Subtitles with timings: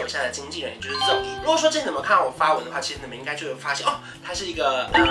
[0.00, 1.22] 我现在的经纪人，也就是 Zoe。
[1.40, 5.02] 如果说之前你们看到我发文的话，其实你们应该就会发现哦，她是一个呃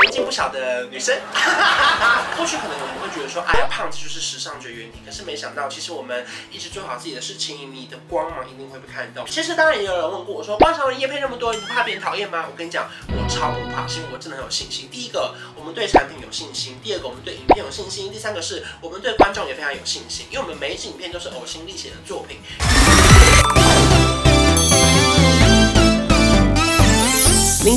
[0.00, 1.16] 年纪不小的女生。
[2.36, 4.98] 或许可能我们会觉得说，哎呀，胖子就是时尚绝缘体。
[5.04, 9.24] 可是没想到，其实我们一直做好自己的事情，你的光芒一定会被看到。
[9.26, 12.46] 其实当然也有人问过我说，关韶文业配那么多，你不怕别人讨厌吗？
[12.50, 14.88] 我跟你讲，我超不怕，是因为我真的很有信心。
[14.90, 22.38] 第一个，我们对产品有信心；第二个，我们对影片有信心；第三个是我们对观众也非常有信心，因为我们每一影片都是呕心沥血的作品。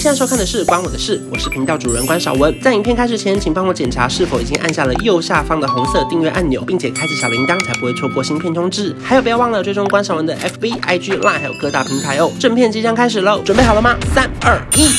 [0.05, 2.55] 现在收看的是《关我的事》，我是频道主人关少文。
[2.61, 8.95] 在影片开始前，请帮我检查是否已经按下了右下方的红色订阅按钮，并且开启小铃铛，才不会错过新片通知。
[9.03, 12.31] 还有，不要忘了追踪关少文的 FB、IG、Line，还有各大平台哦。
[12.39, 13.97] 正片即将开始喽，准备好了吗？
[14.13, 14.89] 三、二、一。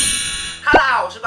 [0.65, 0.77] 哈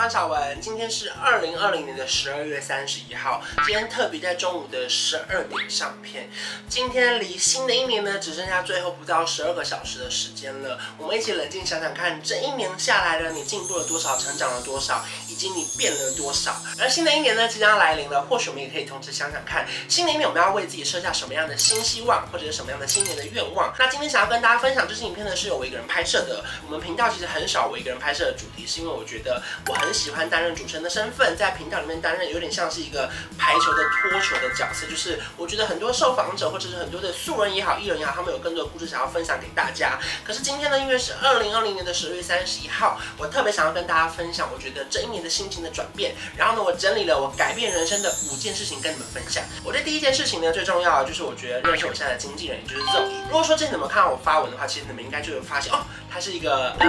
[0.01, 0.61] 喽，我是关韶文。
[0.63, 3.43] 今天是二零二零年的十二月三十一号。
[3.67, 6.31] 今天特别在中午的十二点上片。
[6.71, 10.81] 今天离新的一年呢，只剩下最后不到十二个小时的时间了。
[10.97, 16.57] 我们一起冷静想想看，这一年下来了，你进步了多少，成长了多少，以及你变了多少。
[16.79, 23.75] 而新的一年呢，即将来临了，或许我们也可以同时想想看，新的一年我们要为自己设下什么样的新希望，或者是什么样的新年的愿望。
[23.79, 26.43] 那今天想要跟大家分享这支影片呢，是由我一个人拍摄的。
[26.65, 29.43] 我们频道其实很少我一个人拍摄的主题，是因为我觉得。
[29.67, 39.99] 我很喜欢担任主持人的身份，在频道里面担任有点像是一个排球的托球的角色，就是我觉得很多受访者或者是很多的素人也好、艺人也好，他们有更多的故事想要分享给大家。
[40.25, 46.15] 可是今天呢，因为是二零二零年的十月三十一号，我特别想要跟大家分享，我觉得这一年的心情的转变。
[46.37, 49.43] 然后呢，我整理了我改变人生的五件事情跟你们分享。
[49.65, 53.09] 我的第一件事情呢，最重要的就是我觉得认识我现在的经纪人，也就是 Zoe。
[53.27, 55.79] 如果说之前你们看到我发文的话，其实你们应该就会发现哦，
[56.13, 56.87] 她是一个呃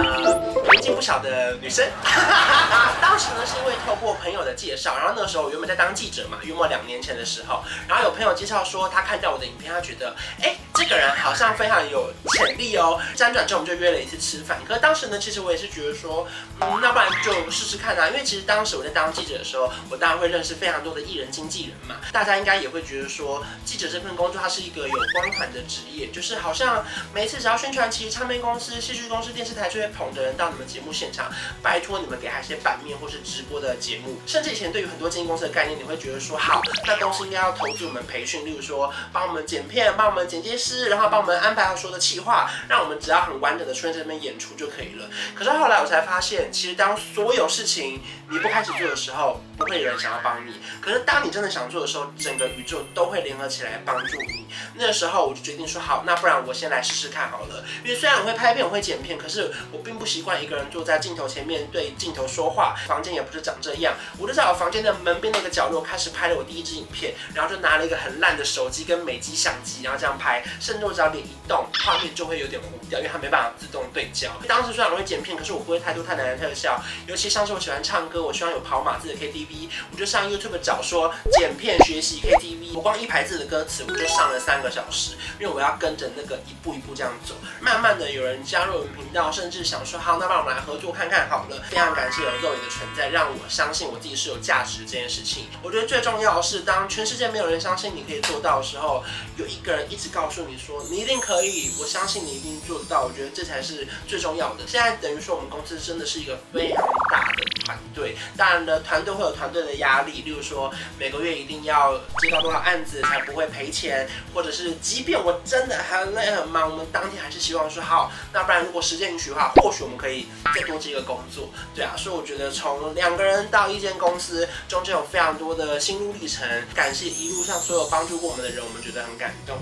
[0.70, 1.86] 年纪不小的女生。
[3.00, 13.00] 当时呢，是因为透过朋友的介绍，然后那时候我原本在当记者嘛，约莫两年前的时候，然后有朋友介绍说他看到我的影片，他觉得，哎，这个人好像非常有潜力哦。
[13.14, 14.58] 辗转之后我们就约了一次吃饭。
[14.66, 16.26] 可是当时呢，其实我也是觉得说，
[16.60, 18.08] 嗯，那不然就试试看啊。
[18.08, 21.96] 因为其实当时我在当记者的时候，我当然会认识非常多的艺人经纪人嘛。
[22.12, 31.30] 大家应该也会觉得说，记者这份工作它是一个有光环的职业，就是好像每次只要宣传其实，唱片公司、戏剧公司、电视台就会捧着人到你们节目现场，
[31.62, 34.20] 拜托你们给他一些版面或是直播的节目。
[34.26, 40.56] 甚至以前对于很多经纪公司的概念，你会觉得说，好，那公司应该要投资我们培训，例如说帮我们剪片，帮我们剪接
[40.88, 45.08] 然后帮我们安排好所有的企划，让我们只要很完整的出现在这边演出就可以了。
[45.34, 50.60] 可是后来我才发现，其实当所有事情你不开始做的时候，不会有人想要帮你。
[50.80, 54.46] 可是当你真的想做的时候，整个宇宙都会联合起来帮助你。
[54.74, 57.64] 那时候我就决定说，好，那不然我先来试试看好了。
[57.84, 63.94] 因为虽然我会拍片，我会剪片，可是我并不习惯一个人坐在镜头前面对镜头说话，房间也不是长这样。
[64.18, 74.30] 我就在我房间的门边那个角落开始拍了我第一支影片，然后就拿了一个很烂的手机跟美机相机，然后这样拍，甚至我只要脸一动，画面就会有点糊掉，因为它没办法自动对焦。
[74.46, 87.34] 当时虽然我会剪片，可是我不会太多太难的特效，尤其像是我喜欢唱歌，我希望有跑马字的 KTV，我就上 YouTube 找说剪片学习 KTV，我光一排字的歌词我就上了三个小时，因为我要跟着那个一步一步这样走。
[87.60, 91.60] 慢慢的有人加入我们频道，甚至想说好，那让我们来合作看看好了。
[91.68, 95.46] 非常感谢有肉眼的存在，让我相信我自己是有价值这件事情。
[95.60, 99.02] 我觉得最重要的是，当全世界没有人相信你可以做到的时候，
[99.36, 103.02] 有一个人一直告诉你说你一定可以，我相信你一定做得到。
[103.02, 104.64] 我觉得这才是最重要的。
[104.66, 121.94] 现在等于说我们公司真的是一个非常大的团队，当然了，团队会有团队的压力，例如说每个月一定要接到多少案子才不会赔钱，或者是即便我真的很累很忙，我们当天还是希望说好，那不然如果时间允许的话，或许我们可以再多接一个工作，对啊。
[121.96, 124.48] 所以我觉得从两个人到一间公司。
[124.68, 129.56] 中间有非常多的心路历程，感谢一路上所有帮助过我们的人，我们觉得很感动。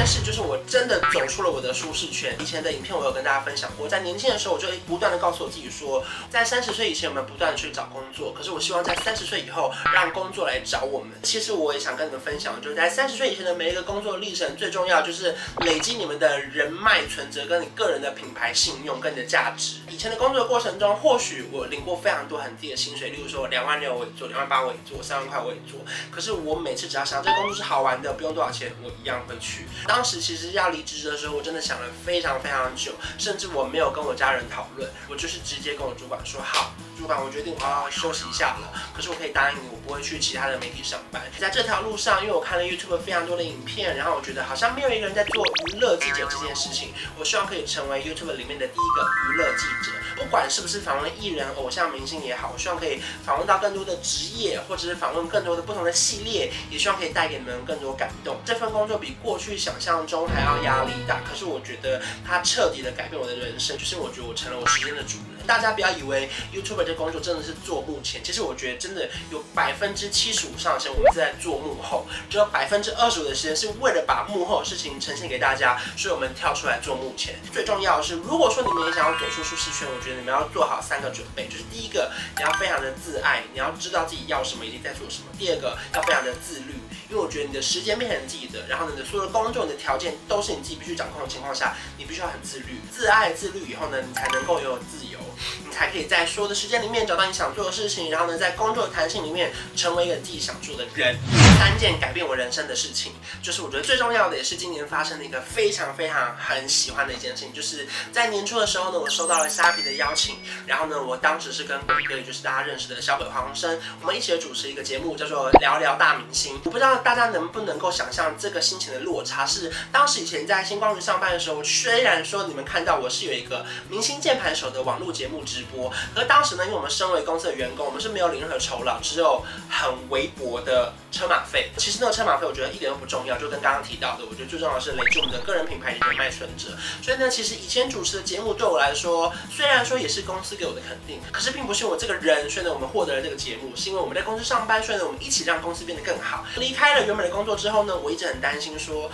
[0.00, 2.34] 但是就是我真的走出了我的舒适圈。
[2.40, 11.10] 以前的影片我有跟大家分享过，在年轻的时候我就不断的告诉我自己说，在三十岁以前我们不断的去找工作，可是我希望在三十岁以后让工作来找我们。
[11.22, 19.80] 其实我也想跟你们分享，就是在三十岁以前的每一个工作历程，最重要就是累积你们的人脉存折跟你个人的品牌信用跟你的价值。
[19.90, 25.78] 以前的工作过程中，或许我领过非常多很低的薪水，例如说两万六我也做，两万八我也做，三万块我也做。
[26.10, 29.66] 可是我每次只要想这个工作是好玩的，不用多少钱，我一样会去。
[29.90, 38.72] 当时其实要离职的时候，我真的想了非常非常久，甚至我没有跟我家人讨论，我就是直接跟我主管说：“好，主管，我决定我要休息一下了。
[38.94, 41.20] 可是我可以答应你，不会去其他的媒体上班。
[41.40, 46.92] 在这条路上，因为我看了 YouTube 非常多的影片，然后我觉得好像没有一个人在做娱乐记者这件事情。
[47.18, 49.90] 我希望可以成为 YouTube 里面的第一个娱乐记者。
[50.16, 58.36] 不管是不是访问艺人、偶像、明星也好，我希望可以访问到更多的职业，或者是访问更多的不同的系列，也希望可以带给你们更多感动。
[58.44, 65.40] 这份工作比过去想象中还要压力大，可是我觉得它彻底的改变我的人生，就是我觉得我成了我时间的主人。
[65.46, 77.36] 大家不要以为 YouTube 这工作真的是做目前，其实我觉得真的有百分之七十五上的时间我们是在做幕后，只有百分之二十五的时间是为了把幕后的事情呈现给大家，所以我们跳出来做幕前。
[77.50, 86.74] 最重要的是，如果说你们也想要走出舒适圈，我觉得你们要做好三个准备，就是第一个，你要非常的自爱，你要知道自己要什么，以及在做什么；第二个，要非常的自律，
[87.08, 95.18] 因为我觉得你的时间变成自己的，然后你的所有的工作、你的条件都是你自己必须掌控的情况下，你必须要很自律、自爱、自律以后呢，你才能够拥有自由。
[95.64, 101.16] 你才可以在所有的时间里面找到你想做的事情，然后呢，在工作的弹性里面成为一个自己想做的人。
[101.58, 103.12] 三件改变我人生的事情，
[103.42, 110.36] 就是我觉得最重要的，也是今年发生的一个非常非常很喜欢的一件事情，就是在年初的时候呢，我收到了虾皮的邀请，
[110.66, 116.58] 然后呢，我当时是跟一个就是大家认识的小鬼黄生，我们一起主持一个节目，叫做聊聊大明星。
[116.64, 131.70] 我不知道大家能不能够想象这个心情的落差，是当时以前在星光云上班的时候，虽然说你们看到我是有一个明星键盘手的网络节目直播，可当时呢，因为我们身为公司的员工，我们是没有领任何酬劳，只有很微薄的车马费。
[131.76, 136.68] 其实那个车马费，我觉得一点都不重要，就跟刚刚提到的，我觉得最重要的是累积我们的个人品牌的人脉存折。
[137.02, 146.44] 所以呢，其实以前主持的节目对我来说，虽然说也是公司给我的肯定，可是并不是我这个人，所以呢，我们获得了这个节目，是因为我们在公司上班，所以呢，我们一起让公司变得更好。
[146.56, 149.10] 离开了原本的工作之后呢，我一直很担心说。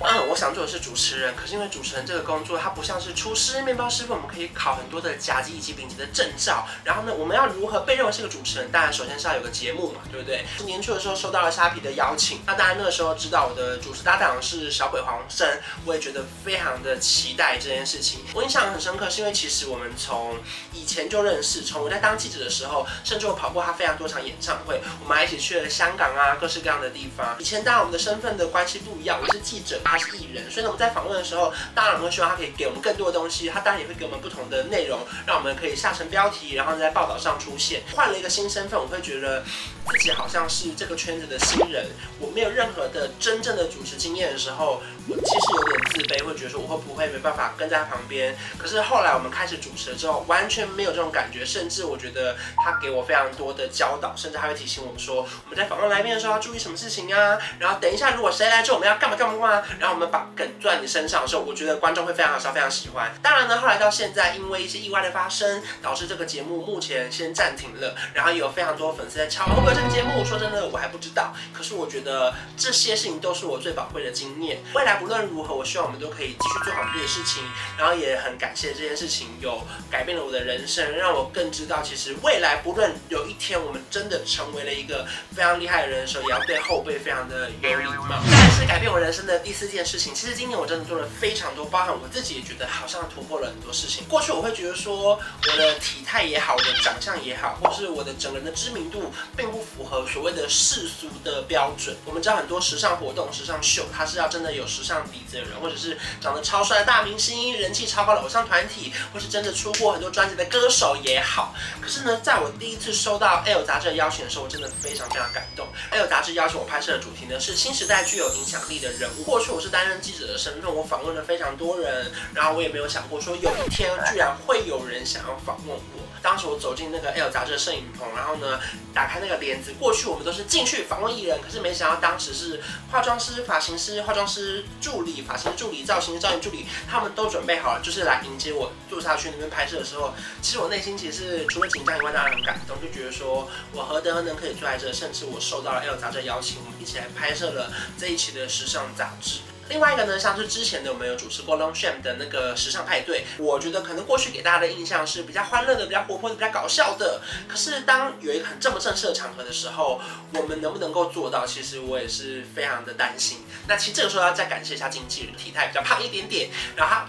[0.00, 6.68] 嗯，我想做的是主持人，可是因为主持人这个工作，它不像是厨师、面包师傅，我们可以考很多的甲级以及丙级的证照。
[6.84, 8.70] 然后呢，我们要如何被认为是个主持人？
[8.70, 10.42] 当然，首先是要有个节节目嘛，对不对？
[10.64, 15.46] 年初的时候收到了沙皮的邀请，那当然那个时候知道我的主持搭档是小鬼黄生，
[15.84, 18.20] 我也觉得非常的期待这件事情。
[18.32, 20.38] 我印象很深刻，是因为其实我们从
[20.72, 27.36] 以前就认识，从我在当记者的时候，甚至我跑过他非常多场演唱会，我们还一起去了香港啊，各式各样的地方。
[27.38, 29.78] 以前当然我们的身份的关系不一样，我是记者。
[29.84, 37.82] 他是艺人，所以呢，我们在访问的时候，当然会希望他可以给我们更多的东西，他当然也会给我们不同的内容，让我们可以下成标题，然后在报道上出现。
[37.94, 39.44] 换了一个新身份，我会觉得
[39.90, 41.86] 自己好像是这个圈子的新人，
[42.18, 48.36] 我没有任何的真正的主持经验的时候，我其实有点自卑，会觉得说我会不会没办法跟在旁边。
[48.58, 60.28] 可是后来我们开始主持了之后，完全没有这种感觉，甚至我觉得他给我非常多的教导，甚至还会提醒我们说，我们在访问来宾的时候要注意什么事情啊，然后等一下如果谁来之后我们要干嘛干嘛干嘛，然后我们把。
[60.36, 63.12] 梗在你身上的时候，我觉得观众会非常好笑，非常喜欢。
[63.20, 67.96] 当然呢，后来到现在，因为一些意外的发生，导致这个节目目前先暂停了。
[68.14, 70.24] 然后也有非常多粉丝在敲，会不会这个节目？
[70.24, 71.32] 说真的，我还不知道。
[71.52, 74.58] 可是我觉得这些事情都是我最宝贵的经验。
[74.74, 77.42] 未来不论如何，我希望我们都可以继续做好这些事情。
[77.78, 88.20] 然后也很感谢这件事情有改变了我的人生，让我更知道，其实未来不论有一天我们真的成为了一个非常厉害的人的时候，也要对后辈非常的有礼貌。
[88.30, 90.14] 再来是改变我人生的第四件事情。
[90.14, 94.04] 其实今年我真的做了非常多，包含我自己也觉得好像突破了很多事情。
[94.08, 101.96] 过去我会觉得说我的体态也好，我的长相也好，或是我的整个人的知名度并不符合所谓的世俗的标准。
[102.04, 111.54] 我们知道很多时尚活动、时尚秀，它是要真的有时尚底子的人，或者是长得超帅的大明星、人气超高的偶像团体，或是真的出过很多专辑的歌手也好。
[111.80, 115.66] 可是呢，在我第一次收到《L》杂志的邀请的时候，我真的非常非常感动。
[115.94, 119.22] 《L》杂志邀请我拍摄的主题呢是新时代具有影响力的人物。
[119.22, 119.98] 过去我是担任。
[120.00, 126.00] 记者的身份，我访问了非常多人，然后我也没有想过说有一天居然会有人想要访问我。
[126.22, 128.58] 当时我走进那个 L 杂志的摄影棚，然后呢，
[128.94, 149.40] 打开那个帘子，过去我们都是进去访问艺人，可是没想到当时是化妆师、发型师、化妆师助理、发型助理、造型造型助理，他们都准备好了，就是来迎接我坐下去那边拍摄的时候，其实我内心其实是除了紧张以外，当然很感动，就觉得说我何德何能可以坐在这，甚至我受到了 L 杂志邀请，我们一起来拍摄了这一期的时尚杂志。
[149.68, 157.20] 另外一个呢，像是之前的我们有主持过 Longchamp 的那个时尚派对，我觉得可能过去给大家的印象是比较欢乐的、比较活泼的、比较搞笑的。
[157.46, 160.00] 可是当有一个很这么正式的场合的时候，
[160.32, 161.46] 我们能不能够做到？
[161.46, 163.38] 其实我也是非常的担心。
[163.66, 167.06] 那其实这个时候要再感谢一下经纪人，体态比较胖一点点，然后。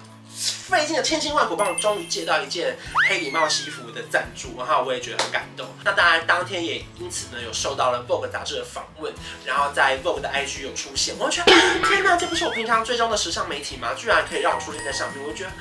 [0.69, 2.77] 费尽了千辛万苦，帮我终于借到一件
[3.09, 5.67] 黑礼帽西服的赞助，然后我也觉得很感动。
[5.83, 9.11] 那当然，当天也因此呢，有受到了 Vogue 杂志的访问，
[9.45, 11.15] 然后在 Vogue 的 IG 有出现。
[11.17, 11.51] 我觉得
[11.88, 13.93] 天哪，这不是我平常追踪的时尚媒体吗？
[13.97, 15.25] 居然可以让我出现在上面。
[15.27, 15.51] 我觉得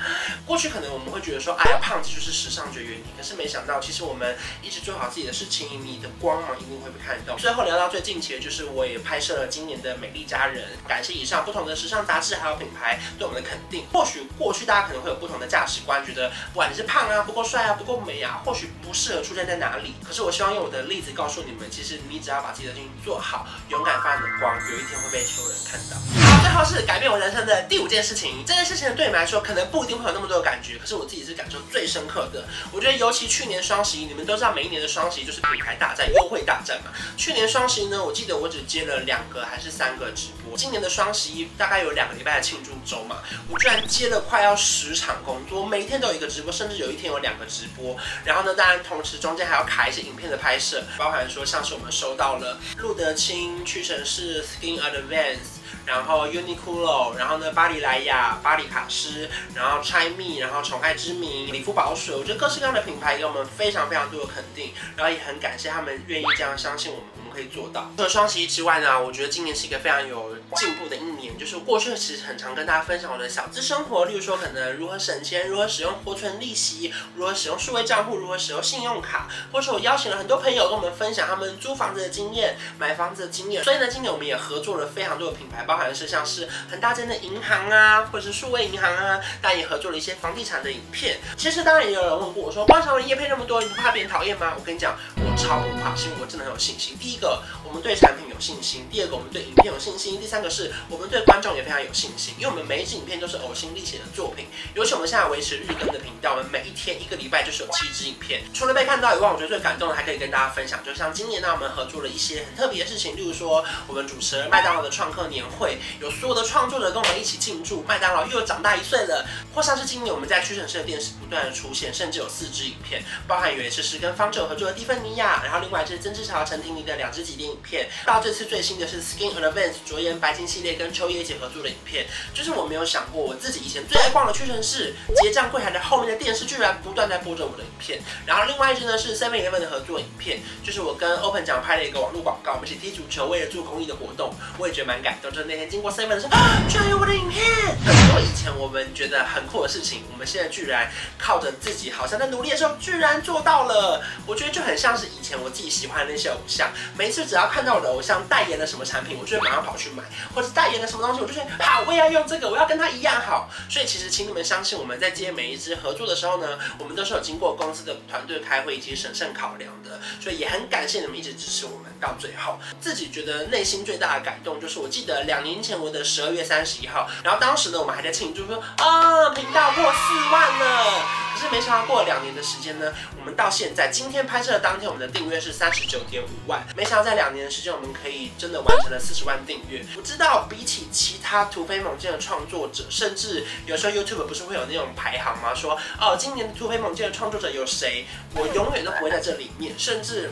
[0.45, 3.09] 过去可能我们会觉得说，哎呀，胖子就是时尚绝缘体。
[3.17, 7.35] 可是没想到，其实我们一直做好自己的事情，你的光芒一定会被看到。
[7.35, 10.65] 最后聊到最近期的就是，我也拍摄了今年的美丽佳人。
[10.87, 13.85] 感谢以上不同的时尚杂志还有品牌对我们的肯定。
[13.91, 19.95] 或许过去大家可能会有不同的价值观，觉得不管你是胖啊、不够帅啊、不够美啊，或许不适合出现在哪里。
[20.05, 26.28] 可是我希望用我的例子告诉你们，其实你只要把自己的事情做好，勇敢发你的光，有一天会被所有人看到。
[26.49, 28.43] 好，最后是改变我人生的第五件事情。
[28.45, 32.43] 这件事情对你们来说可能不一定会有那么多的感觉，可是我自己是感受最深刻的。
[32.71, 36.91] 我觉得尤其去年双十一，你们都知道每一年的双十一就是品牌大战、优惠大战嘛。
[37.15, 40.57] 去年双十一呢，我记得我只接了两个还是三个直播。
[40.57, 47.95] 今年的双十一大概有两个礼拜的庆祝周嘛，我居然接了快要十场工作，每天都有一个直播，甚至有一天有两个直播。
[48.25, 55.58] 然后呢，当然同时中间还要卡一些影片的拍摄，包含说像是我们收到了路德清、屈臣氏、Skin Advance。
[55.85, 67.05] 然后 Uniqlo，然后呢，巴黎莱雅、巴黎卡诗，然后 Chime，然后宠爱之名、理肤宝水，我觉得各式各样的品牌给我们非常非常多的肯定，然后也很感谢他们愿意这样相信我们。
[67.29, 67.91] 我们可以做到。
[67.95, 71.37] 除了双十一之外呢，我觉得今年是一个非常有进步的一年。
[71.37, 83.63] 就是过去其实很常跟大家分享我的小资生活，例如说可能如何省钱，如何使用活存利息，如何使用数位账户，如何使用信用卡，或者我邀请了很多朋友跟我们分享他们租房子的经验、买房子的经验。
[83.63, 91.17] 所以呢，今年我们也合作了非常多的品牌，包含是像是很大间的银行啊，或者是数位银行啊，但也合作了一些房地产的影片。
[91.37, 94.53] 其实当然也有人问过我说，关韶文叶配那么多，你不怕别人讨厌吗？
[94.57, 94.95] 我跟你讲，
[95.39, 96.97] 超不怕，是因为我真的很有信心。
[96.99, 104.47] 第一个，我们对产品有信心；第二个，我们对影片有信心；第三个是我们对观众也非常有信心，因为我们每一支影片都是呕心沥血的作品。
[104.75, 108.43] 尤其我们现在维持日更的频道，我们每一天一个礼拜就是有七支影片。
[108.53, 119.25] 除了被看到以外，我觉得最感动的还可以跟大家分享，就像今年呢，我们合作了一些很特别的事情，例如说我们主持了麦当劳的创客年会，有所有的创作者跟我们一起庆祝麦当劳又长大一岁了。
[119.55, 137.99] 或像是今年我们在屈臣氏的电视不断的出现，甚至有四支影片，包含有一次是跟方舟合作的蒂芬尼亚，然后另外就是曾之乔、陈婷妮的两支纪念影片，到这次最新的是 Skin Advance 卓颜白金系列跟秋叶一起合作的影片，就是我没有想过我自己以前最爱逛的屈臣氏结账柜台的后面的电视居然不断在播着我的影片。
[138.25, 145.31] 然后另外一支呢是 Seven Eleven 的合作影片，就是我跟 Open 奖拍了一个网络广告，我们一起踢足球，为了做公益的活动，我也觉得蛮感动。
[145.31, 147.45] 就是那天经过 Seven 的时候，啊，居然有我的影片！
[147.85, 154.01] 很多以前我们觉得很酷的事情，我们现在居然靠着自己好像在努力的时候，居然做到了。
[154.25, 163.49] 我觉得就很像是以前我自己喜欢的那些偶像，每次只要看到我的偶像代言了什么产品，我就会马上跑去买，或者代言了什么东西，我就觉得好，我也要用这个，我要跟他一样好。
[163.69, 169.99] 所以其实请你们相信，我们在接每一支合作的时候呢，我们都是有经过公司的团队开会以及审慎考量的。
[170.21, 172.59] 所以也很感谢你们一直支持我们到最后。
[172.79, 181.05] 自己觉得内心最大的感动就是，我记得两年前我的十二月三十一号，然后当时呢，我们还在庆祝说啊，频道破四万了。
[181.33, 186.65] 可是没想到过了两年的时间呢，我们到现在今天拍摄的当天，我们的订阅是三十九点五万。
[186.75, 189.85] 没想到在两年的时间，我们可以真的完成了四十万订阅。
[189.95, 195.53] 我知道比起其他突飞猛进的创作者，甚至有时候 YouTube 不是会有那种排行吗？
[195.55, 198.05] 说哦，今年突飞猛进的创作者有谁？
[198.35, 199.73] 我永远都不会在这里面。
[199.77, 200.31] 甚至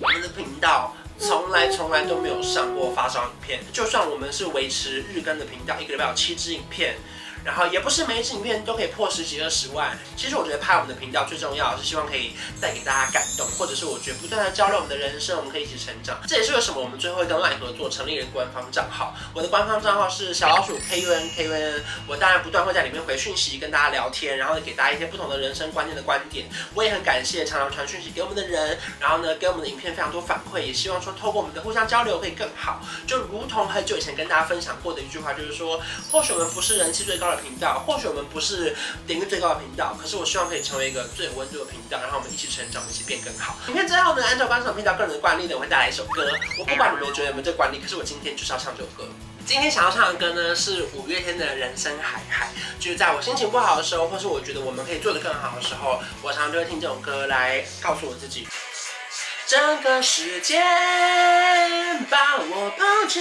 [0.00, 3.60] 我们的频道从来从来都没有上过发烧影片。
[3.72, 6.96] 就算我们是维持日更的频道，一个礼拜有七支影片。
[7.44, 9.98] 然后也不是每一支影片都可以破十几二十万。
[10.16, 16.18] 其实我觉得拍我们的频道最重要是希望可以带给大家感动，或者是我觉得不断的交流我们的人生，我们可以一起成长。
[16.26, 19.14] 这也是为什么我们最后会跟 LINE 合作成立了官方账号。
[19.34, 21.84] 我的官方账号是小老鼠 K U N K U N。
[22.06, 26.46] 我当然不断会在里面回讯息跟大家聊天，然后给大家一些不同的人生观念的观点。
[26.74, 32.80] 我也很感谢常常传讯息给我们的人，然后呢给我们的影片非常多反馈，也希望说透过我们的互相交流可以更好。
[33.06, 35.80] 就如同很久以前跟大家分享过的一句话，就是说
[36.10, 38.08] 或许我们不是人气最高的频道，或许。
[38.08, 38.74] 我们不是
[39.06, 43.54] 点击最高的频道，可是我希望可以成为一个最有温度的频道，然后我们一起成长，一起变更好。
[43.68, 46.32] 影片最后呢，按照观众频道个人的惯例呢，我会带来一首歌。
[46.58, 49.04] 我不管你们觉得有没有这个惯例，可是我今天就是要唱这首歌。
[49.44, 52.46] 今天想要唱的歌呢，是五月天的《人生海海》。
[52.82, 58.48] 就是在我心情不好的时候，或是我觉得我们可以做得更好的时候，我常常就会听这种歌来告诉我自己：
[59.46, 60.62] 整个世界
[62.08, 63.20] 把我抛弃。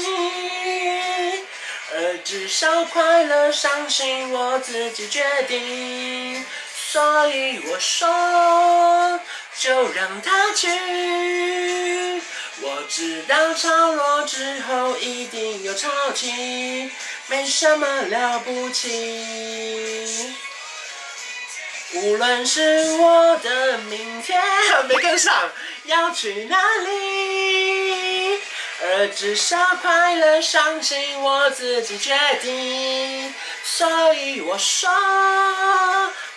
[1.95, 6.45] 而至少快乐、伤心，我自己决定。
[6.91, 9.19] 所以我说，
[9.59, 12.21] 就让它去。
[12.59, 16.91] 我知道潮落之后一定有潮起，
[17.27, 20.33] 没什么了不起。
[21.93, 24.41] 无论是我的明天，
[24.89, 25.33] 没跟上，
[25.85, 28.39] 要去哪里？
[28.83, 33.33] 而至少快乐、伤心，我自己决定。
[33.63, 34.89] 所以我说，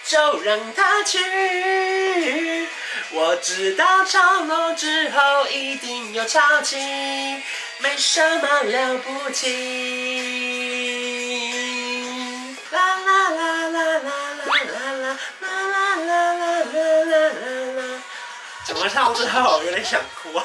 [0.06, 2.66] 就让它去。
[3.12, 6.76] 我知道潮落之后一定有潮起，
[7.78, 9.46] 没什么了不起。
[12.70, 13.98] 啦啦啦啦啦。
[13.98, 14.46] 啦
[14.92, 15.16] 啦
[15.96, 16.44] 啦啦
[17.74, 18.02] 啦，
[18.66, 20.44] 怎么唱之后有点想哭啊？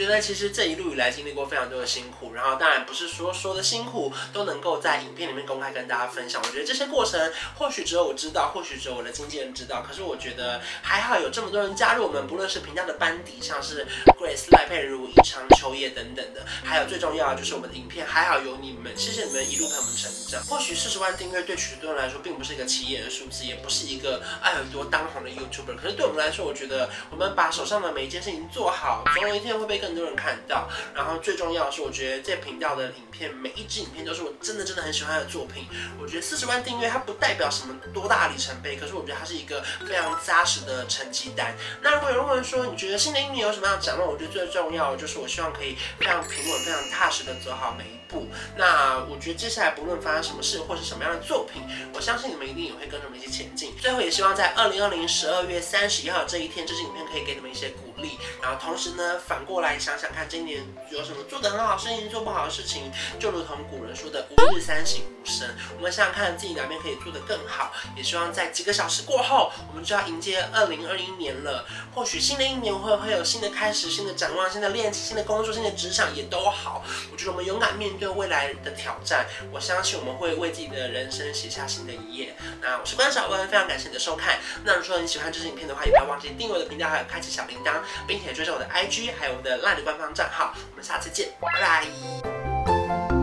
[0.00, 6.40] 觉得其实这一路以来经历过非常多的辛苦，然后当然不是说说的辛苦都能够在影片里面公开跟大家分享。
[6.42, 9.84] 我觉得这些过程或许只有我知道，或许只有我的经纪人知道。
[9.86, 13.86] 可是我觉得还好有这么多人加入我们，不论是平价的班底，像是
[14.18, 20.42] Grace、赖佩如、宜昌、秋叶等等的，还有最重要就是我们的影片还好有你们，谢谢你们一路陪我们成长。
[20.44, 35.66] 或许四十万订阅对许多人来说并不是一个起眼的数字，也不是一个爱很多当红的 YouTuber，可是对我们来说，我觉得我们把手上的每一件事情做好，总有一天会被更多人看到，然后最重要的是，我觉得这频道的影片每一支影片都是我真的真的很喜欢的作品。
[36.00, 41.54] 我觉得四十万订阅它不代表什么多大里程碑，可是我觉得它是一个非常扎实的成绩单。
[41.82, 44.06] 那如果有人问说，你觉得新的一年有什么样的展望？
[44.06, 48.26] 我觉得最重要的就是我希望可以非常平稳、非常踏实的走好每一步。
[48.56, 51.62] 那我觉得接下来不论发生什么事或是什么样的作品，
[51.94, 53.72] 我相信你们一定也会跟着我们一起前进。
[53.80, 58.18] 最后也希望在二零二零十二月三十一号这一天，这支影片可以给你们一些鼓励。
[58.42, 60.10] 然后同时呢，反过来想想。
[60.10, 62.90] 看今年有什么做得很好的事情，做不好的事情，
[63.20, 65.48] 就如同古人说的“吾日三省吾身”。
[65.78, 71.64] 我们想想看自己哪边可以做得更好，也希望在几个小时过后，我们就要迎接二零二一年了。
[71.94, 76.84] 或许新的一年会会有新的开始、新的展望、新的恋情、新的工作、新的职场也都好。
[77.12, 82.34] 我觉得我们勇敢面对未来的挑战，我相信我们会为自己的人生写下新的一页。
[82.60, 84.40] 那我是关小文，非常感谢你的收看。
[84.64, 93.19] 那如果说你喜欢这支影片的话，也不要忘记订阅我的频道，还有开启小铃铛，并且追着我的 IG，还有我们的 LINE 官方账号，我们下次见，拜拜。